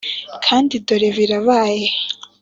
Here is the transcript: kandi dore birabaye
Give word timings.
kandi 0.45 0.73
dore 0.87 1.07
birabaye 1.17 1.87